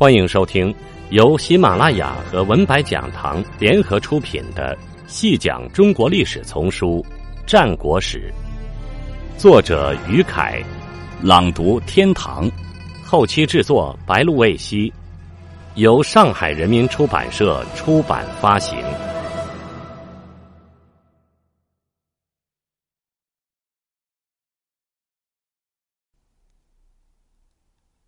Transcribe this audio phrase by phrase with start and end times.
[0.00, 0.74] 欢迎收听
[1.10, 4.74] 由喜马拉雅和文白讲堂联合出品的
[5.06, 7.04] 《细讲中国历史丛书·
[7.46, 8.32] 战国史》，
[9.38, 10.64] 作者于凯，
[11.22, 12.50] 朗读天堂，
[13.04, 14.90] 后期制作白露未晞，
[15.74, 18.82] 由上海人民出版社出版发行。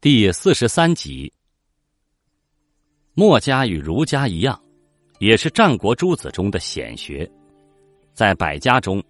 [0.01, 1.31] 第四十三集。
[3.15, 4.59] 墨家与儒家一样，
[5.19, 7.31] 也是战国诸子中的显学，
[8.15, 9.03] 在百家中，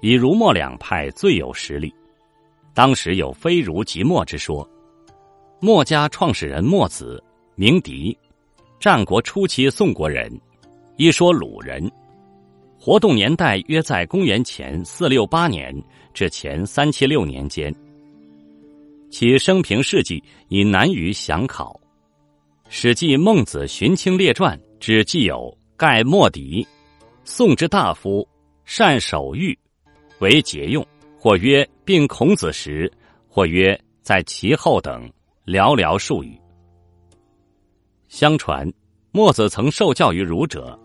[0.00, 1.94] 以儒墨两派最有实力。
[2.72, 4.66] 当时有非儒即墨之说。
[5.60, 7.22] 墨家创始人墨子，
[7.54, 8.16] 名狄，
[8.80, 10.32] 战国初期宋国人，
[10.96, 11.92] 一说鲁人，
[12.80, 15.72] 活动年代约在公元前四六八年
[16.14, 17.72] 至前三七六年间。
[19.10, 21.78] 其生平事迹已难于详考。
[22.74, 26.66] 《史记·孟子·荀卿列传》只记有盖莫迪，
[27.22, 28.26] 宋之大夫，
[28.64, 29.56] 善守御，
[30.20, 30.84] 为节用，
[31.18, 32.90] 或曰并孔子时，
[33.28, 35.06] 或曰在其后等
[35.44, 36.34] 寥寥数语。
[38.08, 38.66] 相传，
[39.10, 40.76] 墨子曾受教于儒者，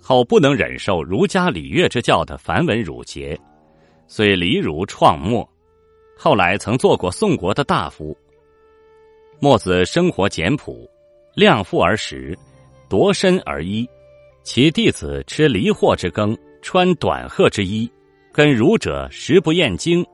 [0.00, 3.36] 后不能忍受儒家礼乐之教的繁文缛节，
[4.06, 5.46] 遂离儒创墨。
[6.16, 8.16] 后来曾做过宋国的大夫。
[9.40, 10.88] 墨子生活简朴。
[11.34, 12.36] 量腹而食，
[12.88, 13.88] 夺身而衣。
[14.42, 17.90] 其弟子吃离货之羹，穿短褐之衣，
[18.32, 20.04] 跟儒者食不厌精，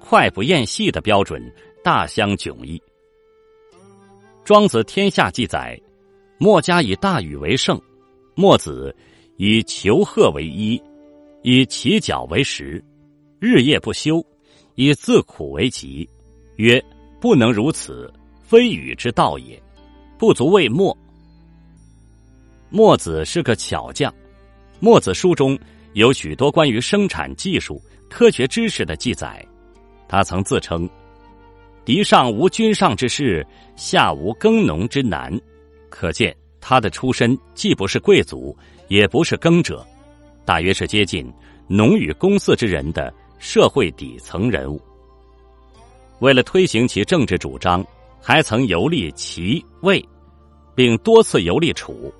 [0.00, 1.40] 脍不厌细的标准
[1.84, 2.82] 大相迥异。
[4.44, 5.80] 庄子天下记载，
[6.38, 7.80] 墨家以大禹为圣，
[8.34, 8.94] 墨子
[9.36, 10.80] 以裘褐为衣，
[11.42, 12.84] 以其脚为食，
[13.40, 14.24] 日夜不休，
[14.74, 16.08] 以自苦为极，
[16.56, 16.82] 曰：
[17.20, 19.60] 不能如此，非禹之道也。
[20.18, 20.96] 不足为墨。
[22.70, 24.12] 墨子是个巧匠，
[24.80, 25.58] 墨子书中
[25.92, 29.46] 有许多关于生产技术、科学知识的记载。
[30.08, 30.88] 他曾自称
[31.84, 33.46] ：“敌上无君上之事，
[33.76, 35.38] 下无耕农之难。”
[35.90, 38.56] 可见他的出身既不是贵族，
[38.88, 39.86] 也不是耕者，
[40.44, 41.30] 大约是接近
[41.68, 44.80] 农与公祀之人的社会底层人物。
[46.20, 47.84] 为了推行其政治主张。
[48.18, 50.04] 还曾游历齐、魏，
[50.76, 52.12] 并多次游历楚，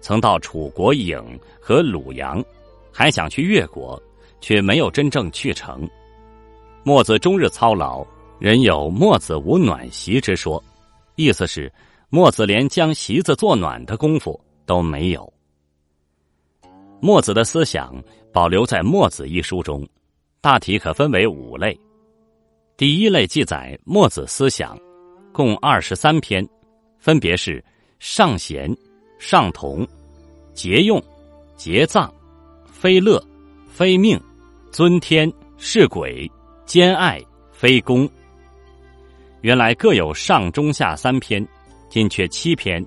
[0.00, 1.22] 曾到楚国郢
[1.60, 2.42] 和鲁阳，
[2.92, 4.00] 还想去越国，
[4.40, 5.86] 却没有真正去成。
[6.84, 8.06] 墨子终日操劳，
[8.38, 10.62] 人有“墨子无暖席”之说，
[11.16, 11.70] 意思是
[12.08, 15.30] 墨子连将席子做暖的功夫都没有。
[17.00, 18.00] 墨子的思想
[18.32, 19.86] 保留在《墨子》一书中，
[20.40, 21.78] 大体可分为五类。
[22.76, 24.78] 第一类记载墨子思想。
[25.32, 26.48] 共二十三篇，
[27.06, 27.64] 分别是
[28.00, 28.68] 上贤、
[29.16, 29.86] 上同、
[30.54, 31.00] 节用、
[31.54, 32.12] 节葬、
[32.64, 33.24] 非乐、
[33.70, 34.20] 非命、
[34.72, 36.28] 尊天、是鬼、
[36.64, 37.22] 兼爱、
[37.52, 38.10] 非攻。
[39.42, 41.46] 原来各有上中下三篇，
[41.88, 42.84] 今缺七篇，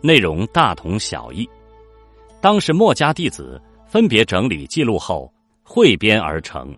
[0.00, 1.46] 内容大同小异。
[2.40, 5.30] 当时墨家弟子分别整理记录后
[5.62, 6.74] 汇编而成。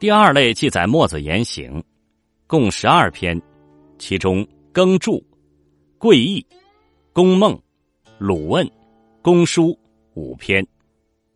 [0.00, 1.80] 第二类记载墨子言行，
[2.48, 3.40] 共十二篇。
[3.96, 5.22] 其中，耕著、
[6.02, 6.44] 贵义、
[7.12, 7.56] 公孟、
[8.18, 8.68] 鲁问、
[9.22, 9.78] 公书
[10.14, 10.66] 五篇，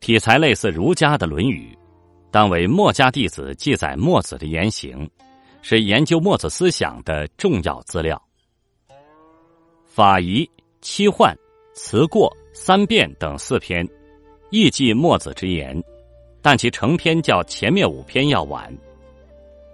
[0.01, 1.71] 题材类似儒家的《论语》，
[2.33, 5.09] 当为墨家弟子记载墨子的言行，
[5.63, 8.21] 是研究墨子思想的重要资料。
[9.85, 10.51] 法仪、
[10.81, 11.33] 七患、
[11.73, 13.89] 辞过、三变等四篇，
[14.51, 15.81] 亦记墨子之言，
[16.43, 18.77] 但其成篇较前面五篇要晚。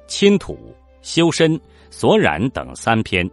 [0.06, 0.58] 亲土、
[1.00, 1.58] 修身。
[1.94, 3.30] 所染等三篇，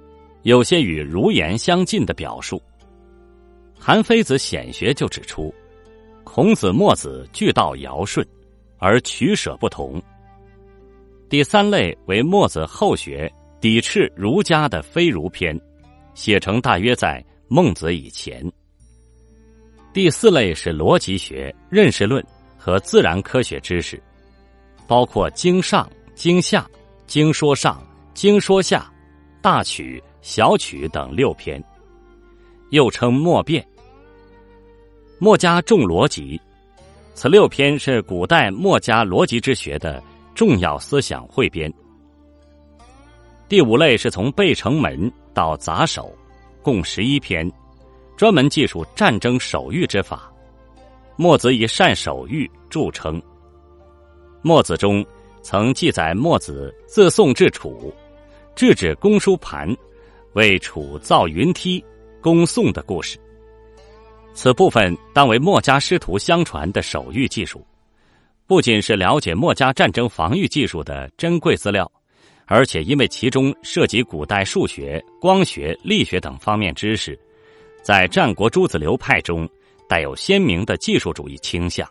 [0.49, 2.59] 有些与儒言相近的表述。
[3.77, 5.53] 韩非子显学就指出，
[6.23, 8.25] 孔子、墨子俱道尧舜，
[8.79, 10.01] 而取舍不同。
[11.29, 15.55] 第三类为墨子后学抵斥儒家的非儒篇，
[16.15, 18.43] 写成大约在孟子以前。
[19.93, 22.25] 第四类是逻辑学、认识论
[22.57, 24.01] 和自然科学知识，
[24.87, 26.67] 包括经上、经下、
[27.05, 27.79] 经说上。
[28.15, 28.91] 经说下、
[29.41, 31.63] 大曲、小曲等六篇，
[32.71, 33.65] 又称墨辩。
[35.17, 36.39] 墨家重逻辑，
[37.13, 40.01] 此六篇是古代墨家逻辑之学的
[40.35, 41.71] 重要思想汇编。
[43.47, 46.13] 第五类是从背城门到杂手，
[46.61, 47.49] 共十一篇，
[48.15, 50.31] 专门记述战争守御之法。
[51.15, 53.21] 墨子以善守御著称。
[54.41, 55.05] 墨子中
[55.41, 57.93] 曾记载墨子自宋至楚。
[58.55, 59.73] 制止公输盘
[60.39, 61.83] 为楚造云梯
[62.21, 63.19] 攻宋的故事。
[64.33, 67.61] 此部分当为墨家师徒相传的手谕技术，
[68.47, 71.91] 不仅是了解墨家战争防御技术的珍贵资料，
[72.45, 77.19] 而且因为其中涉及古代数学、光学、力学等方面知识，
[77.83, 79.45] 在战国诸子流派中
[79.89, 81.85] 带有鲜明的技术主义倾向。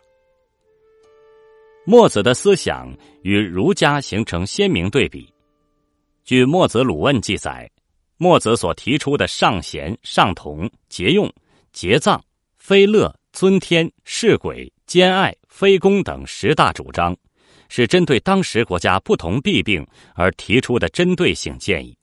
[1.85, 2.91] 墨子的思想
[3.21, 5.31] 与儒家形成鲜明对比。
[6.23, 7.69] 据《墨子鲁问》记载，
[8.19, 11.27] 墨子所提出的尚贤、尚同、节用、
[11.73, 12.23] 节葬。
[12.57, 17.17] 非乐、尊天、事鬼、兼爱、非攻等十大主张，
[17.67, 19.83] 是针对当时国家不同弊病
[20.13, 21.97] 而提出的针对性建议。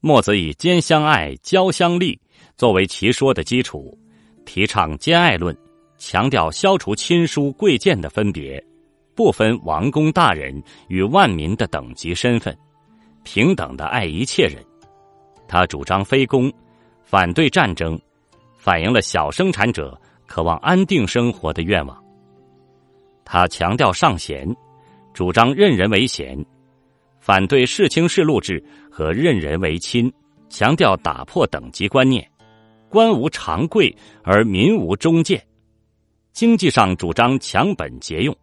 [0.00, 2.20] 墨子以兼相爱、交相利
[2.56, 3.96] 作为其说的基础，
[4.44, 5.56] 提倡兼爱论，
[5.96, 8.62] 强调消除亲疏贵贱的分别，
[9.14, 12.54] 不分王公大人与万民的等级身份，
[13.22, 14.62] 平等的爱一切人。
[15.52, 16.50] 他主张非攻，
[17.04, 18.00] 反对战争。
[18.56, 22.02] 反映了小生产者渴望安定生活的愿望。
[23.22, 24.48] 他强调尚贤，
[25.12, 26.42] 主张任人唯贤，
[27.20, 30.10] 反对世卿世禄制和任人唯亲，
[30.48, 32.26] 强调打破等级观念，
[32.88, 35.44] 官无常贵而民无中介。
[36.32, 38.34] 经济上主张强本节用，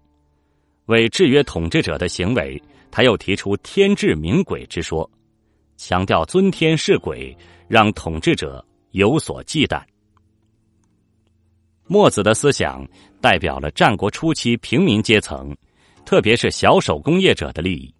[0.85, 5.09] 为制约统治者的行为，他又提出天志明鬼之说，
[5.79, 7.35] 强调尊天事鬼，
[7.69, 9.81] 让统治者有所忌惮。
[11.87, 12.85] 墨子的思想
[13.21, 15.55] 代表了战国初期平民阶层，
[16.05, 17.95] 特别是小手工业者的利益。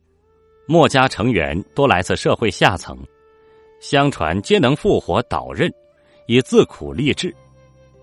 [0.68, 3.00] 墨家成员多来自社会下层，
[3.80, 5.74] 相传皆能复活导刃，
[6.28, 7.34] 以自苦立志。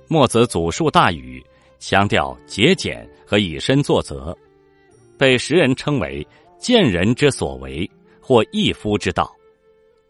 [0.08, 1.44] 墨子祖述大禹，
[1.78, 4.34] 强调节俭和以身作则，
[5.18, 6.26] 被时人称为
[6.58, 7.88] 贱人之所为
[8.22, 9.35] 或一夫之道。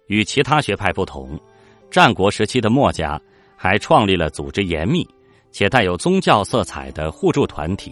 [0.06, 1.38] 与其他学派不同，
[1.90, 3.20] 战国时期的墨家
[3.56, 5.06] 还创立了组织严密。
[5.52, 7.90] 且带有宗教色彩的互助团体，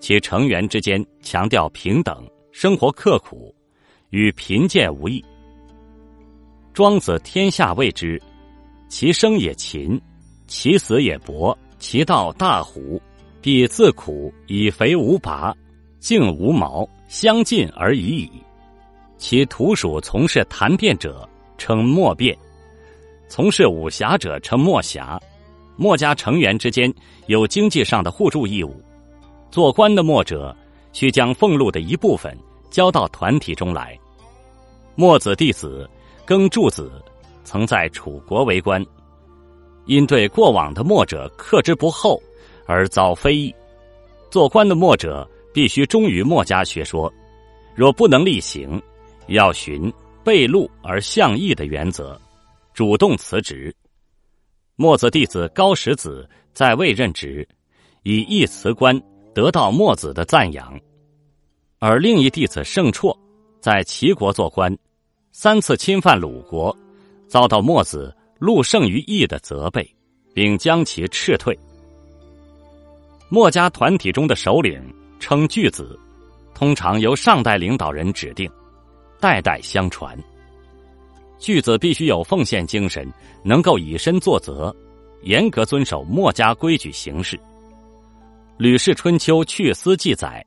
[0.00, 3.54] 其成员之间强调平等，生活刻苦，
[4.08, 5.22] 与贫贱无异。
[6.72, 8.18] 庄子天下谓之：
[8.88, 10.00] 其生也勤，
[10.46, 12.98] 其死也薄，其道大虎，
[13.42, 15.54] 必自苦以肥无拔，
[16.00, 18.32] 静无毛，相近而已矣。
[19.18, 22.36] 其徒属从事谈辩者称墨辩，
[23.28, 25.20] 从事武侠者称墨侠。
[25.78, 26.90] 墨家成员之间
[27.26, 28.82] 有经济上的互助义务，
[29.50, 30.56] 做官的墨者
[30.94, 32.34] 需将俸禄的一部分
[32.70, 33.98] 交到团体中来。
[34.94, 35.86] 墨子弟子
[36.24, 36.90] 耕柱子
[37.44, 38.82] 曾在楚国为官，
[39.84, 42.18] 因对过往的墨者克之不厚
[42.64, 43.54] 而遭非议。
[44.30, 47.12] 做官的墨者必须忠于墨家学说，
[47.74, 48.80] 若不能力行，
[49.26, 49.92] 要寻
[50.26, 52.20] 背禄而向义的原则，
[52.74, 53.72] 主动辞职。
[54.74, 57.46] 墨子弟子高石子在位任职，
[58.02, 59.00] 以义辞官，
[59.32, 60.76] 得到墨子的赞扬；
[61.78, 63.16] 而另一弟子盛绰
[63.60, 64.76] 在齐国做官，
[65.30, 66.76] 三次侵犯鲁国，
[67.28, 69.88] 遭到墨子禄胜于义的责备，
[70.34, 71.56] 并将其斥退。
[73.28, 75.96] 墨家团体中的首领称巨子，
[76.52, 78.50] 通常由上代领导人指定，
[79.26, 80.16] 代代相传。
[81.36, 83.12] 巨子必须有奉献精神，
[83.42, 84.72] 能够以身作则，
[85.22, 87.36] 严格遵守墨家规矩行事。
[88.56, 90.46] 《吕氏春秋·去思》记载：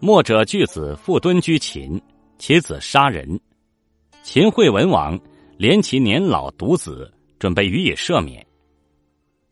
[0.00, 2.00] 墨者巨子复敦居秦，
[2.38, 3.38] 其子杀人。
[4.22, 5.20] 秦惠文王
[5.58, 8.44] 怜其年老独子，准备予以赦免。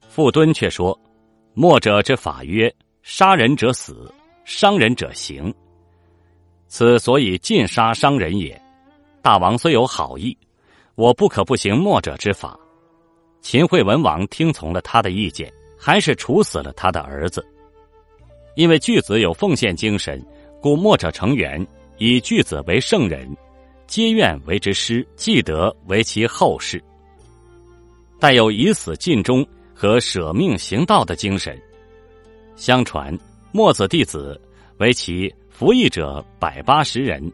[0.08, 0.98] 傅敦却说
[1.52, 4.10] ：“墨者之法曰：杀人者死，
[4.46, 5.54] 伤人者刑。
[6.76, 8.60] 此所以尽杀伤人也。”
[9.22, 10.36] 大王虽有好意，
[10.96, 12.58] 我不可不行墨者之法。
[13.40, 17.46] 秦惠文王听从了他的意见，还是处死了他的儿子。
[18.56, 20.20] 因为巨子有奉献精神，
[20.60, 21.64] 故墨者成员
[21.98, 23.24] 以巨子为圣人，
[23.86, 26.82] 皆愿为之师，既得为其后世。
[28.18, 31.56] 带有以死尽忠和舍命行道的精神。
[32.56, 33.16] 相传
[33.52, 34.40] 墨子弟子
[34.78, 37.32] 为其服役者百八十人。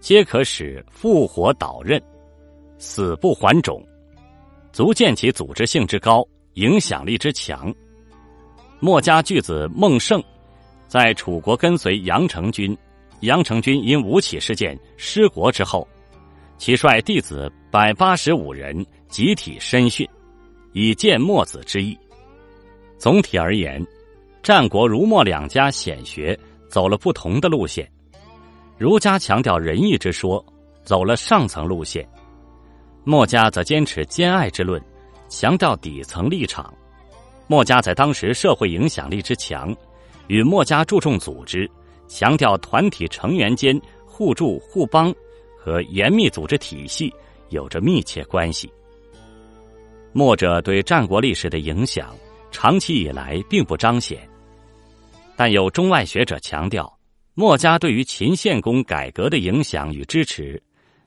[0.00, 2.00] 皆可使复活导刃，
[2.76, 3.82] 死不还种，
[4.70, 6.22] 足见其组织性之高，
[6.54, 7.74] 影响力之强。
[8.78, 10.22] 墨家巨子孟胜，
[10.86, 12.76] 在楚国跟随杨成军，
[13.20, 15.88] 杨成军因吴起事件失国之后，
[16.58, 20.06] 其率弟子百八十五人集体申训，
[20.74, 21.98] 以见墨子之意。
[22.98, 23.84] 总体而言，
[24.44, 26.38] 战国儒墨两家显学
[26.68, 27.90] 走了不同的路线。
[28.76, 30.44] 儒家强调仁义之说，
[30.84, 32.04] 走了上层路线；
[33.04, 34.80] 墨家则坚持兼爱之论，
[35.28, 36.72] 强调底层立场。
[37.46, 39.74] 墨家在当时社会影响力之强，
[40.26, 41.68] 与墨家注重组织、
[42.06, 45.12] 强调团体成员间互助互帮
[45.58, 47.12] 和严密组织体系
[47.48, 48.70] 有着密切关系。
[50.12, 52.14] 墨者对战国历史的影响，
[52.50, 54.28] 长期以来并不彰显，
[55.38, 56.98] 但有中外学者强调，
[57.34, 60.60] 墨家对于秦献公改革的影响与支持，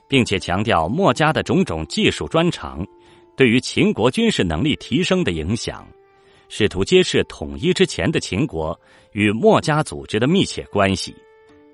[0.08, 2.88] 并且强调墨家的种种技术专长
[3.36, 5.86] 对于秦国军事能力提升的影响。
[6.48, 8.80] 试图揭示统一之前的秦国
[9.12, 11.14] 与墨家组织的密切关系，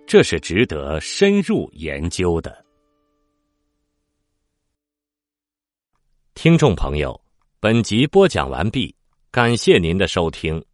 [0.07, 2.65] 这是值得深入研究的。
[6.33, 7.21] 听众朋友，
[7.59, 8.95] 本集播讲完毕，
[9.29, 10.66] 感谢您的收听。